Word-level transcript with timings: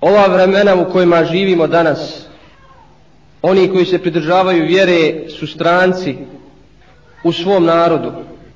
ova 0.00 0.26
vremena 0.26 0.74
u 0.74 0.92
kojima 0.92 1.24
živimo 1.24 1.66
danas, 1.66 2.26
oni 3.42 3.68
koji 3.68 3.86
se 3.86 3.98
pridržavaju 3.98 4.66
vjere 4.66 5.28
su 5.28 5.46
stranci 5.46 6.16
u 7.24 7.32
svom 7.32 7.64
narodu, 7.64 8.12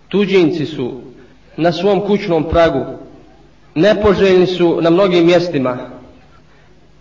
tuđinci 0.09 0.67
su 0.67 1.01
na 1.57 1.73
svom 1.73 2.01
kućnom 2.01 2.45
pragu, 2.51 2.85
nepoželjni 3.75 4.47
su 4.47 4.79
na 4.81 4.91
mnogim 4.91 5.27
mjestima. 5.27 5.79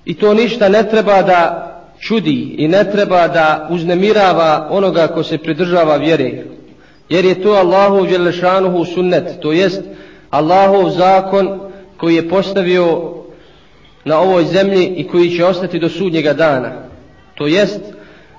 I 0.06 0.14
to 0.14 0.34
ništa 0.34 0.70
ne 0.70 0.90
treba 0.90 1.22
da 1.22 1.70
čudi 2.00 2.56
i 2.58 2.68
ne 2.68 2.92
treba 2.92 3.28
da 3.28 3.68
uznemirava 3.72 4.68
onoga 4.72 5.08
ko 5.08 5.24
se 5.24 5.38
pridržava 5.38 5.96
vjere. 5.96 6.44
Jer 7.10 7.26
je 7.26 7.42
to 7.42 7.52
Allahov 7.52 8.08
Đelešanuhu 8.08 8.86
sunnet, 8.86 9.40
to 9.42 9.52
jest 9.52 9.82
Allahov 10.30 10.90
zakon 10.90 11.60
koji 11.98 12.16
je 12.16 12.30
postavio 12.30 13.14
na 14.06 14.20
ovoj 14.20 14.46
zemlji 14.46 14.94
i 14.98 15.08
koji 15.08 15.30
će 15.30 15.46
ostati 15.46 15.80
do 15.80 15.90
sudnjega 15.90 16.34
dana. 16.34 16.72
To 17.36 17.48
jest 17.48 17.82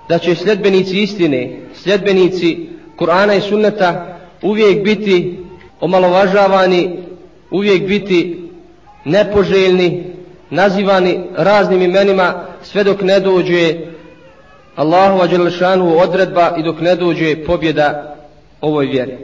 da 0.08 0.18
će 0.18 0.34
sljedbenici 0.34 1.02
istine, 1.02 1.56
sljedbenici 1.74 2.68
Kur'ana 2.98 3.38
i 3.38 3.40
sunneta 3.40 4.18
uvijek 4.42 4.84
biti 4.84 5.38
omalovažavani, 5.80 6.90
uvijek 7.50 7.88
biti 7.88 8.48
nepoželjni, 9.04 10.04
nazivani 10.50 11.20
raznim 11.36 11.82
imenima 11.82 12.34
sve 12.62 12.84
dok 12.84 13.02
ne 13.02 13.20
dođe 13.20 13.74
Allahu 14.76 15.28
Đelešanu 15.28 15.98
odredba 15.98 16.54
i 16.58 16.62
dok 16.62 16.80
ne 16.80 16.96
dođe 16.96 17.44
pobjeda 17.44 18.16
ovoj 18.60 18.86
vjeri. 18.86 19.16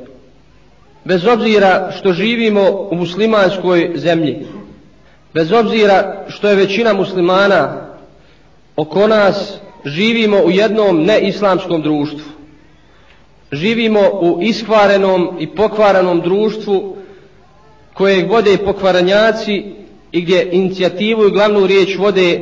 Bez 1.05 1.27
obzira 1.27 1.91
što 1.98 2.12
živimo 2.12 2.88
u 2.91 2.95
muslimanskoj 2.95 3.92
zemlji, 3.95 4.47
bez 5.34 5.52
obzira 5.52 6.25
što 6.29 6.48
je 6.48 6.57
većina 6.57 6.93
muslimana 6.93 7.87
oko 8.77 9.07
nas, 9.07 9.59
živimo 9.84 10.39
u 10.39 10.51
jednom 10.51 11.03
neislamskom 11.03 11.83
društvu. 11.83 12.31
Živimo 13.53 14.00
u 14.00 14.39
iskvarenom 14.42 15.37
i 15.41 15.47
pokvarenom 15.47 16.20
društvu 16.20 16.97
koje 17.95 18.27
vode 18.27 18.56
pokvaranjaci 18.56 19.64
i 20.12 20.20
gdje 20.20 20.48
inicijativu 20.53 21.27
i 21.27 21.31
glavnu 21.31 21.67
riječ 21.67 21.97
vode 21.98 22.41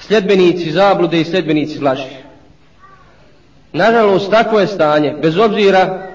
sljedbenici 0.00 0.70
zablude 0.70 1.20
i 1.20 1.24
sljedbenici 1.24 1.80
laži. 1.80 2.24
Nažalost, 3.72 4.30
takvo 4.30 4.60
je 4.60 4.66
stanje, 4.66 5.14
bez 5.22 5.38
obzira 5.38 6.08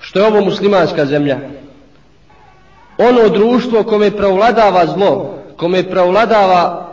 što 0.00 0.18
je 0.18 0.26
ovo 0.26 0.40
muslimanska 0.40 1.06
zemlja. 1.06 1.38
Ono 2.98 3.28
društvo 3.28 3.82
kome 3.82 4.10
pravladava 4.10 4.86
zlo, 4.86 5.34
kome 5.56 5.82
pravladava 5.90 6.90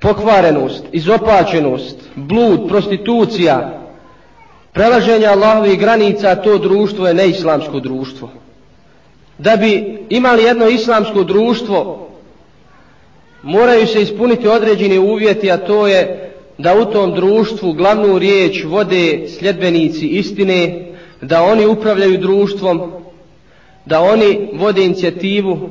pokvarenost, 0.00 0.84
izopačenost, 0.92 1.96
blud, 2.14 2.60
prostitucija, 2.68 3.80
prelaženje 4.72 5.26
Allahovih 5.26 5.78
granica, 5.78 6.34
to 6.34 6.58
društvo 6.58 7.08
je 7.08 7.14
neislamsko 7.14 7.80
društvo. 7.80 8.28
Da 9.38 9.56
bi 9.56 9.98
imali 10.08 10.42
jedno 10.42 10.68
islamsko 10.68 11.22
društvo, 11.24 12.08
moraju 13.42 13.86
se 13.86 14.02
ispuniti 14.02 14.48
određeni 14.48 14.98
uvjeti, 14.98 15.50
a 15.50 15.56
to 15.56 15.86
je 15.86 16.32
da 16.58 16.74
u 16.74 16.84
tom 16.84 17.14
društvu 17.14 17.72
glavnu 17.72 18.18
riječ 18.18 18.64
vode 18.64 19.28
sljedbenici 19.38 20.06
istine, 20.06 20.86
da 21.20 21.42
oni 21.42 21.66
upravljaju 21.66 22.18
društvom, 22.18 22.92
da 23.86 24.00
oni 24.00 24.48
vode 24.52 24.84
inicijativu 24.84 25.70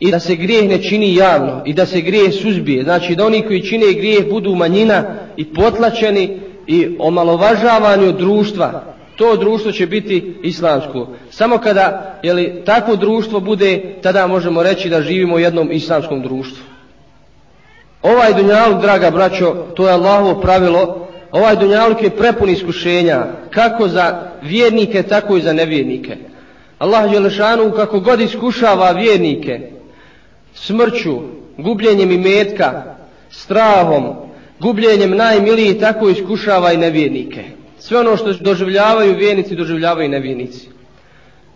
i 0.00 0.10
da 0.10 0.20
se 0.20 0.36
grijeh 0.36 0.68
ne 0.68 0.82
čini 0.82 1.14
javno 1.14 1.62
i 1.66 1.72
da 1.72 1.86
se 1.86 2.00
grijeh 2.00 2.34
suzbije. 2.34 2.84
Znači 2.84 3.14
da 3.14 3.26
oni 3.26 3.42
koji 3.42 3.62
čine 3.62 3.92
grijeh 3.92 4.28
budu 4.30 4.54
manjina 4.54 5.04
i 5.36 5.44
potlačeni 5.44 6.38
i 6.66 6.96
omalovažavani 6.98 8.06
od 8.06 8.16
društva. 8.16 8.82
To 9.16 9.36
društvo 9.36 9.72
će 9.72 9.86
biti 9.86 10.34
islamsko. 10.42 11.08
Samo 11.30 11.58
kada 11.58 12.18
jeli, 12.22 12.62
takvo 12.64 12.96
društvo 12.96 13.40
bude, 13.40 13.96
tada 14.02 14.26
možemo 14.26 14.62
reći 14.62 14.88
da 14.88 15.02
živimo 15.02 15.34
u 15.34 15.38
jednom 15.38 15.72
islamskom 15.72 16.22
društvu. 16.22 16.64
Ovaj 18.02 18.34
dunjaluk, 18.34 18.82
draga 18.82 19.10
braćo, 19.10 19.54
to 19.74 19.86
je 19.86 19.92
Allahovo 19.92 20.40
pravilo, 20.40 21.08
ovaj 21.32 21.56
dunjaluk 21.56 22.02
je 22.02 22.10
prepun 22.10 22.48
iskušenja, 22.48 23.26
kako 23.50 23.88
za 23.88 24.32
vjernike, 24.42 25.02
tako 25.02 25.36
i 25.36 25.42
za 25.42 25.52
nevjernike. 25.52 26.16
Allah 26.78 27.10
Đelešanu 27.10 27.72
kako 27.72 28.00
god 28.00 28.20
iskušava 28.20 28.90
vjernike, 28.90 29.60
smrću, 30.54 31.18
gubljenjem 31.58 32.10
imetka, 32.10 32.82
strahom, 33.30 34.14
gubljenjem 34.60 35.16
najmiliji, 35.16 35.78
tako 35.78 36.08
iskušava 36.08 36.72
i 36.72 36.76
nevjernike. 36.76 37.44
Sve 37.78 37.98
ono 37.98 38.16
što 38.16 38.32
doživljavaju 38.32 39.16
vjernici, 39.16 39.56
doživljavaju 39.56 40.06
i 40.06 40.08
nevjernici. 40.08 40.68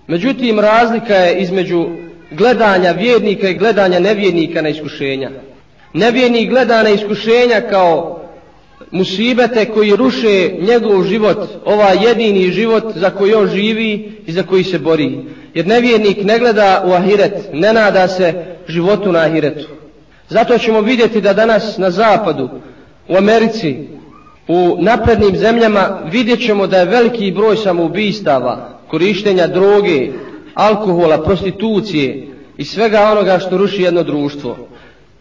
Međutim, 0.07 0.61
razlika 0.61 1.15
je 1.15 1.41
između 1.43 1.87
gledanja 2.31 2.93
vjernika 2.93 3.49
i 3.49 3.55
gledanja 3.55 3.99
nevjernika 3.99 4.63
na 4.63 4.69
iskušenja 4.69 5.31
nevjernik 5.93 6.51
gleda 6.51 6.83
na 6.83 6.91
iskušenja 6.91 7.61
kao 7.71 8.20
musibete 8.91 9.65
koji 9.65 9.97
ruše 9.97 10.51
njegov 10.61 11.05
život, 11.05 11.49
ovaj 11.65 11.97
jedini 12.07 12.51
život 12.51 12.85
za 12.95 13.11
koji 13.11 13.35
on 13.35 13.49
živi 13.49 14.13
i 14.27 14.33
za 14.33 14.43
koji 14.43 14.65
se 14.65 14.79
bori. 14.79 15.19
Jer 15.55 15.67
nevjernik 15.67 16.25
ne 16.25 16.39
gleda 16.39 16.85
u 16.87 16.93
ahiret, 16.93 17.35
ne 17.53 17.73
nada 17.73 18.09
se 18.09 18.35
životu 18.69 19.13
na 19.13 19.19
ahiretu. 19.19 19.67
Zato 20.29 20.59
ćemo 20.59 20.81
vidjeti 20.81 21.21
da 21.21 21.33
danas 21.33 21.79
na 21.79 21.91
zapadu, 21.91 22.49
u 23.09 23.17
Americi, 23.17 23.77
u 24.49 24.77
naprednim 24.81 25.37
zemljama 25.37 25.99
vidjet 26.13 26.47
ćemo 26.47 26.67
da 26.67 26.79
je 26.79 26.85
veliki 26.85 27.33
broj 27.33 27.57
samoubistava, 27.57 28.79
korištenja 28.89 29.47
droge, 29.47 30.09
alkohola, 30.55 31.23
prostitucije 31.23 32.27
i 32.57 32.65
svega 32.65 33.01
onoga 33.13 33.39
što 33.39 33.57
ruši 33.57 33.83
jedno 33.83 34.03
društvo. 34.03 34.57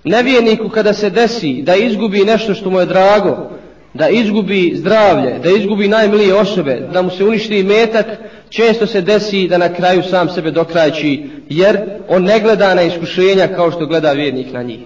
Nevjerniku 0.04 0.70
kada 0.70 0.94
se 0.94 1.10
desi 1.10 1.62
da 1.62 1.76
izgubi 1.76 2.26
nešto 2.26 2.54
što 2.54 2.70
mu 2.70 2.80
je 2.80 2.86
drago, 2.86 3.50
da 3.94 4.10
izgubi 4.10 4.74
zdravlje, 4.76 5.40
da 5.44 5.50
izgubi 5.50 5.88
najmilije 5.88 6.36
osobe, 6.36 6.82
da 6.94 7.02
mu 7.02 7.10
se 7.10 7.26
uništi 7.26 7.64
metak, 7.64 8.06
često 8.50 8.88
se 8.88 9.02
desi 9.02 9.48
da 9.48 9.58
na 9.58 9.74
kraju 9.74 10.04
sam 10.04 10.30
sebe 10.30 10.52
dokrajči, 10.52 11.24
jer 11.50 11.80
on 12.10 12.24
ne 12.24 12.40
gleda 12.40 12.74
na 12.74 12.82
iskušenja 12.82 13.48
kao 13.48 13.72
što 13.72 13.86
gleda 13.86 14.12
vjernik 14.12 14.54
na 14.54 14.64
njih. 14.64 14.80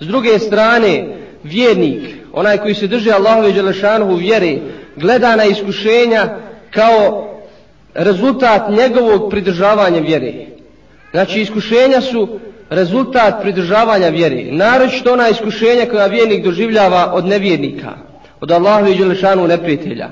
S 0.00 0.06
druge 0.06 0.38
strane, 0.38 1.06
vjernik, 1.44 2.00
onaj 2.32 2.58
koji 2.58 2.74
se 2.74 2.86
drži 2.86 3.10
Allahove 3.10 3.52
u 4.10 4.14
vjere, 4.14 4.58
gleda 4.96 5.36
na 5.36 5.44
iskušenja 5.44 6.36
kao 6.70 7.30
rezultat 7.94 8.70
njegovog 8.70 9.30
pridržavanja 9.30 10.00
vjere. 10.00 10.53
Znači, 11.14 11.40
iskušenja 11.40 12.00
su 12.00 12.28
rezultat 12.70 13.42
pridržavanja 13.42 14.08
vjere. 14.08 14.44
Naročito 14.50 15.12
ona 15.12 15.28
iskušenja 15.28 15.86
koja 15.90 16.06
vjernik 16.06 16.44
doživljava 16.44 17.12
od 17.12 17.26
nevjernika, 17.26 17.90
od 18.40 18.50
Allahu 18.50 18.86
i 18.86 18.94
Đelešanu 18.94 19.46
neprijatelja. 19.46 20.08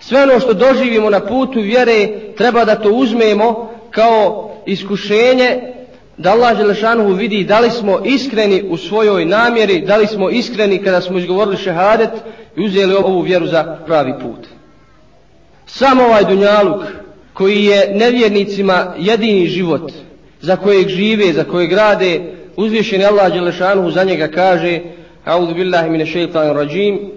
Sve 0.00 0.22
ono 0.22 0.40
što 0.40 0.54
doživimo 0.54 1.10
na 1.10 1.20
putu 1.20 1.60
vjere 1.60 2.08
treba 2.36 2.64
da 2.64 2.74
to 2.74 2.90
uzmemo 2.90 3.70
kao 3.90 4.50
iskušenje 4.66 5.60
da 6.16 6.32
Allah 6.32 6.58
Đelešanu 6.58 7.12
vidi 7.12 7.44
da 7.44 7.60
li 7.60 7.70
smo 7.70 8.00
iskreni 8.04 8.62
u 8.68 8.76
svojoj 8.76 9.24
namjeri, 9.24 9.80
da 9.80 9.96
li 9.96 10.06
smo 10.06 10.30
iskreni 10.30 10.82
kada 10.82 11.00
smo 11.00 11.18
izgovorili 11.18 11.56
šehadet 11.56 12.10
i 12.56 12.64
uzeli 12.64 12.94
ovu 12.94 13.20
vjeru 13.20 13.46
za 13.46 13.78
pravi 13.86 14.12
put. 14.22 14.46
Samo 15.66 16.02
ovaj 16.02 16.24
dunjaluk 16.24 16.82
koji 17.35 17.65
je 17.65 17.91
nevjernicima 17.95 18.93
jedini 18.97 19.47
život, 19.47 19.91
za 20.41 20.55
kojeg 20.55 20.87
žive, 20.87 21.33
za 21.33 21.43
kojeg 21.43 21.73
rade, 21.73 22.21
uzvišeni 22.57 23.05
Allah 23.05 23.33
Đelešanu 23.33 23.91
za 23.91 24.03
njega 24.03 24.27
kaže 24.27 24.79
A'udhu 25.25 25.53
billahi 25.53 25.89
mine 25.89 26.05
šeitan 26.05 26.53
rajim 26.53 27.11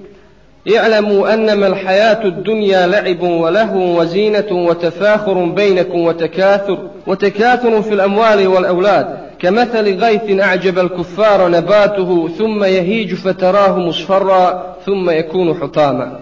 اعلموا 0.76 1.34
أنما 1.34 1.66
الحياة 1.66 2.24
الدنيا 2.24 2.86
لعب 2.86 3.22
ولهو 3.22 4.00
وزينة 4.00 4.52
وتفاخر 4.52 5.44
بينكم 5.44 5.98
وتكاثر 5.98 6.78
وتكاثر 7.06 7.82
في 7.82 7.94
الأموال 7.94 8.46
والأولاد 8.46 9.06
كمثل 9.38 9.96
غيث 9.98 10.40
أعجب 10.40 10.78
الكفار 10.78 11.48
نباته 11.48 12.28
ثم 12.38 12.64
يهيج 12.64 13.14
فتراه 13.14 13.78
مصفرا 13.78 14.76
ثم 14.86 15.10
يكون 15.10 15.54
حطاما 15.54 16.20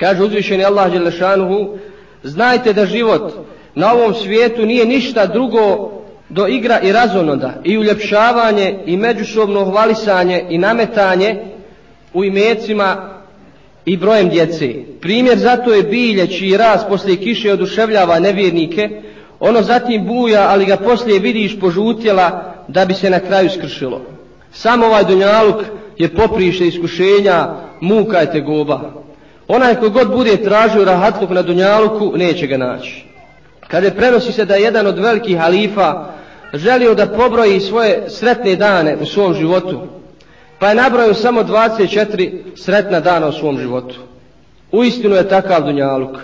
kaže 0.00 0.22
uzvišeni 0.22 0.64
Allah 0.64 0.92
Đelešanuhu 0.92 1.78
znajte 2.23 2.73
da 2.73 2.85
život 2.85 3.33
na 3.75 3.93
ovom 3.93 4.13
svijetu 4.13 4.65
nije 4.65 4.85
ništa 4.85 5.25
drugo 5.25 5.91
do 6.29 6.47
igra 6.47 6.79
i 6.79 6.91
razonoda 6.91 7.53
i 7.63 7.77
uljepšavanje 7.77 8.79
i 8.85 8.97
međusobno 8.97 9.65
hvalisanje 9.65 10.45
i 10.49 10.57
nametanje 10.57 11.45
u 12.13 12.23
imecima 12.23 13.09
i 13.85 13.97
brojem 13.97 14.29
djece. 14.29 14.73
Primjer 15.01 15.37
zato 15.37 15.73
je 15.73 15.83
bilje 15.83 16.27
čiji 16.27 16.57
raz 16.57 16.81
poslije 16.89 17.17
kiše 17.17 17.53
oduševljava 17.53 18.19
nevjernike, 18.19 18.89
ono 19.39 19.61
zatim 19.61 20.05
buja, 20.05 20.47
ali 20.49 20.65
ga 20.65 20.77
poslije 20.77 21.19
vidiš 21.19 21.59
požutjela 21.59 22.53
da 22.67 22.85
bi 22.85 22.93
se 22.93 23.09
na 23.09 23.19
kraju 23.19 23.49
skršilo. 23.49 24.01
Samo 24.51 24.85
ovaj 24.85 25.03
dunjaluk 25.03 25.63
je 25.97 26.15
popriše 26.15 26.67
iskušenja, 26.67 27.47
muka 27.81 28.17
je 28.17 28.31
tegoba. 28.31 28.93
Onaj 29.47 29.75
koji 29.75 29.91
god 29.91 30.11
bude 30.11 30.37
tražio 30.37 30.85
rahatluk 30.85 31.29
na 31.29 31.41
dunjaluku, 31.41 32.17
neće 32.17 32.47
ga 32.47 32.57
naći. 32.57 33.05
Kada 33.67 33.91
prenosi 33.91 34.31
se 34.31 34.45
da 34.45 34.55
je 34.55 34.63
jedan 34.63 34.87
od 34.87 34.99
velikih 34.99 35.37
halifa 35.37 36.05
želio 36.53 36.95
da 36.95 37.07
pobroji 37.07 37.59
svoje 37.59 38.03
sretne 38.07 38.55
dane 38.55 38.97
u 39.01 39.05
svom 39.05 39.33
životu, 39.33 39.81
pa 40.59 40.69
je 40.69 40.75
nabrojio 40.75 41.13
samo 41.13 41.43
24 41.43 42.39
sretna 42.55 42.99
dana 42.99 43.27
u 43.27 43.31
svom 43.31 43.59
životu. 43.59 43.95
Uistinu 44.71 45.15
je 45.15 45.29
takav 45.29 45.63
dunjaluk. 45.63 46.17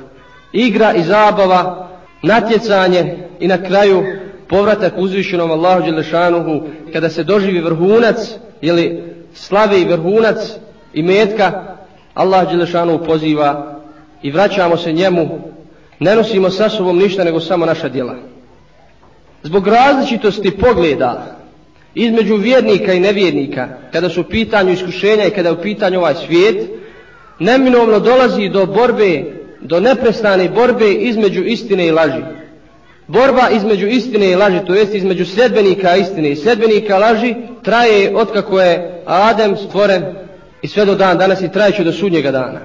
Igra 0.53 0.93
i 0.93 1.03
zabava, 1.03 1.89
natjecanje 2.23 3.17
i 3.39 3.47
na 3.47 3.63
kraju 3.63 4.03
povratak 4.47 4.93
uzvišenom 4.97 5.51
Allahu 5.51 5.81
Đelešanuhu 5.81 6.61
kada 6.93 7.09
se 7.09 7.23
doživi 7.23 7.59
vrhunac 7.59 8.17
ili 8.61 9.13
slavi 9.33 9.85
vrhunac 9.85 10.37
i 10.93 11.03
metka 11.03 11.75
Allah 12.13 12.49
Đelešanu 12.49 13.05
poziva 13.05 13.79
i 14.23 14.31
vraćamo 14.31 14.77
se 14.77 14.91
njemu. 14.91 15.39
Ne 15.99 16.15
nosimo 16.15 16.49
sa 16.49 16.69
sobom 16.69 16.97
ništa 16.97 17.23
nego 17.23 17.39
samo 17.39 17.65
naša 17.65 17.89
djela. 17.89 18.15
Zbog 19.43 19.67
različitosti 19.67 20.51
pogleda 20.51 21.35
između 21.95 22.35
vjernika 22.35 22.93
i 22.93 22.99
nevjernika 22.99 23.67
kada 23.91 24.09
su 24.09 24.21
u 24.21 24.23
pitanju 24.23 24.71
iskušenja 24.71 25.25
i 25.25 25.31
kada 25.31 25.49
je 25.49 25.53
u 25.53 25.61
pitanju 25.61 25.99
ovaj 25.99 26.15
svijet 26.15 26.69
neminovno 27.39 27.99
dolazi 27.99 28.49
do 28.49 28.65
borbe 28.65 29.23
do 29.61 29.79
neprestane 29.79 30.49
borbe 30.49 30.93
između 30.93 31.43
istine 31.43 31.87
i 31.87 31.91
laži. 31.91 32.21
Borba 33.07 33.49
između 33.49 33.87
istine 33.87 34.31
i 34.31 34.35
laži, 34.35 34.59
to 34.67 34.73
jest 34.75 34.95
između 34.95 35.25
sedbenika 35.25 35.95
istine. 35.95 36.29
I 36.29 36.35
sedbenika 36.35 36.97
laži, 36.97 37.35
traje 37.63 38.17
otkako 38.17 38.61
je 38.61 39.01
Adem 39.05 39.57
stvoren 39.57 40.05
i 40.61 40.67
sve 40.67 40.85
do 40.85 40.95
dan 40.95 41.17
danas 41.17 41.41
i 41.41 41.51
trajeće 41.51 41.83
do 41.83 41.91
sudnjega 41.91 42.31
dana. 42.31 42.59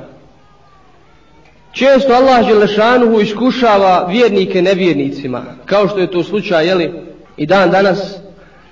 Često 1.73 2.13
Allah 2.13 2.47
Želešanuhu 2.49 3.21
iskušava 3.21 4.07
vjernike 4.11 4.63
nevjernicima, 4.63 5.45
kao 5.67 5.89
što 5.89 5.99
je 5.99 6.11
to 6.11 6.23
slučaj, 6.23 6.67
jeli, 6.67 6.93
i 7.37 7.47
dan 7.47 7.71
danas, 7.71 8.17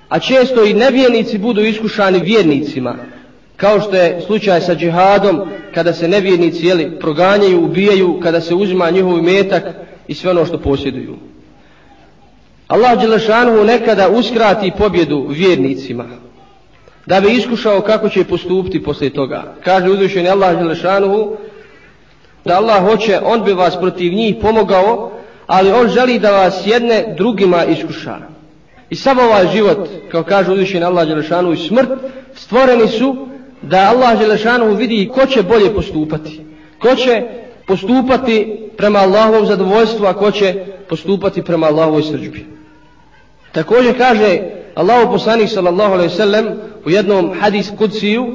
a 0.09 0.19
često 0.19 0.65
i 0.65 0.75
nevjernici 0.75 1.39
budu 1.39 1.61
iskušani 1.61 2.19
vjernicima, 2.19 2.97
kao 3.57 3.81
što 3.81 3.97
je 3.97 4.21
slučaj 4.27 4.61
sa 4.61 4.75
džihadom, 4.75 5.41
kada 5.75 5.93
se 5.93 6.09
nevjernici, 6.09 6.67
jeli, 6.67 6.99
proganjaju, 7.01 7.65
ubijaju, 7.65 8.21
kada 8.23 8.41
se 8.41 8.55
uzima 8.55 8.91
njihov 8.91 9.23
metak 9.23 9.63
i 10.09 10.15
sve 10.15 10.31
ono 10.31 10.47
što 10.47 10.59
posjeduju. 10.59 11.17
Allah 12.69 13.01
Đelešanuhu 13.01 13.65
nekada 13.65 14.09
uskrati 14.09 14.73
pobjedu 14.79 15.27
vjernicima 15.29 16.05
da 17.07 17.21
bi 17.21 17.33
iskušao 17.33 17.81
kako 17.81 18.09
će 18.09 18.25
postupiti 18.25 18.83
poslije 18.83 19.11
toga. 19.11 19.55
Kaže 19.65 19.91
uzvišeni 19.91 20.29
Allah 20.29 20.59
Želešanuhu, 20.59 21.37
da 22.45 22.57
Allah 22.57 22.83
hoće, 22.85 23.21
on 23.25 23.45
bi 23.45 23.53
vas 23.53 23.77
protiv 23.81 24.13
njih 24.13 24.37
pomogao, 24.41 25.13
ali 25.47 25.73
on 25.73 25.89
želi 25.89 26.19
da 26.19 26.31
vas 26.31 26.63
jedne 26.67 27.15
drugima 27.17 27.65
iskuša. 27.65 28.19
I 28.91 28.97
sam 28.97 29.19
ovaj 29.19 29.47
život, 29.53 29.89
kao 30.11 30.23
kaže 30.23 30.53
uzvišeni 30.53 30.85
Allah 30.85 31.09
Želešanuhu, 31.09 31.53
i 31.53 31.69
smrt, 31.69 31.89
stvoreni 32.35 32.89
su 32.89 33.27
da 33.63 33.91
Allah 33.91 34.19
Želešanuhu 34.21 34.75
vidi 34.75 35.11
ko 35.15 35.27
će 35.27 35.43
bolje 35.43 35.75
postupati. 35.75 36.41
Ko 36.79 36.95
će 36.95 37.23
postupati 37.67 38.59
prema 38.77 38.99
Allahovom 38.99 39.47
zadovoljstvu, 39.47 40.07
a 40.07 40.15
ko 40.15 40.31
će 40.31 40.55
postupati 40.89 41.43
prema 41.43 41.67
Allahovoj 41.67 42.03
srđbi. 42.03 42.47
Također 43.53 43.99
kaže 43.99 44.39
Allahu 44.75 45.13
poslanik 45.13 45.49
sallallahu 45.49 45.93
alejhi 45.93 46.11
ve 46.11 46.17
sellem 46.17 46.47
u 46.85 46.91
jednom 46.91 47.33
hadis 47.41 47.71
kudsiju 47.79 48.27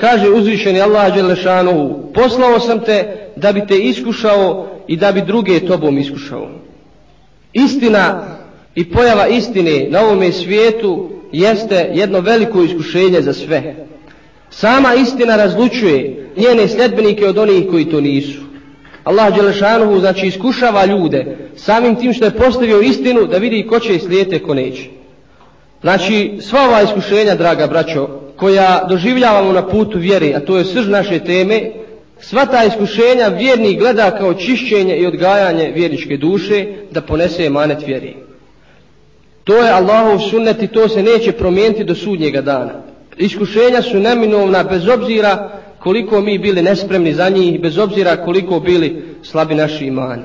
kaže 0.00 0.28
uzvišeni 0.30 0.80
Allah 0.80 1.14
dželle 1.14 1.36
šanehu 1.36 2.12
poslao 2.14 2.60
sam 2.60 2.80
te 2.80 3.28
da 3.36 3.52
bi 3.52 3.66
te 3.66 3.78
iskušao 3.78 4.66
i 4.88 4.96
da 4.96 5.12
bi 5.12 5.22
druge 5.22 5.60
tobom 5.60 5.98
iskušao. 5.98 6.48
Istina 7.52 8.22
i 8.74 8.90
pojava 8.90 9.28
istine 9.28 9.86
na 9.90 10.00
ovom 10.00 10.32
svijetu 10.32 11.10
jeste 11.32 11.90
jedno 11.94 12.20
veliko 12.20 12.62
iskušenje 12.62 13.22
za 13.22 13.32
sve. 13.32 13.74
Sama 14.50 14.94
istina 14.94 15.36
razlučuje 15.36 16.28
njene 16.36 16.68
sledbenike 16.68 17.26
od 17.26 17.38
onih 17.38 17.66
koji 17.70 17.84
to 17.84 18.00
nisu. 18.00 18.40
Allah 19.04 19.34
Đelešanuhu 19.36 20.00
znači 20.00 20.26
iskušava 20.26 20.84
ljude 20.84 21.36
samim 21.56 21.96
tim 21.96 22.12
što 22.12 22.24
je 22.24 22.30
postavio 22.30 22.80
istinu 22.80 23.26
da 23.26 23.38
vidi 23.38 23.66
ko 23.66 23.80
će 23.80 23.98
slijete 23.98 24.38
ko 24.38 24.54
neće. 24.54 24.82
Znači 25.80 26.38
sva 26.40 26.64
ova 26.64 26.82
iskušenja 26.82 27.34
draga 27.34 27.66
braćo 27.66 28.08
koja 28.36 28.84
doživljavamo 28.88 29.52
na 29.52 29.68
putu 29.68 29.98
vjere, 29.98 30.32
a 30.34 30.40
to 30.40 30.58
je 30.58 30.64
srž 30.64 30.88
naše 30.88 31.18
teme 31.18 31.70
sva 32.20 32.46
ta 32.46 32.64
iskušenja 32.64 33.28
vjerni 33.28 33.76
gleda 33.76 34.10
kao 34.10 34.34
čišćenje 34.34 34.96
i 34.96 35.06
odgajanje 35.06 35.72
vjerničke 35.74 36.16
duše 36.16 36.66
da 36.90 37.00
ponese 37.00 37.44
emanet 37.44 37.86
vjeri. 37.86 38.16
To 39.44 39.56
je 39.56 39.70
Allahov 39.70 40.18
sunnet 40.18 40.62
i 40.62 40.66
to 40.66 40.88
se 40.88 41.02
neće 41.02 41.32
promijeniti 41.32 41.84
do 41.84 41.94
sudnjega 41.94 42.40
dana. 42.40 42.72
Iskušenja 43.18 43.82
su 43.82 44.00
neminovna 44.00 44.62
bez 44.62 44.88
obzira 44.88 45.50
koliko 45.78 46.20
mi 46.20 46.38
bili 46.38 46.62
nespremni 46.62 47.14
za 47.14 47.28
njih, 47.28 47.60
bez 47.60 47.78
obzira 47.78 48.16
koliko 48.16 48.60
bili 48.60 49.04
slabi 49.22 49.54
naši 49.54 49.86
imani. 49.86 50.22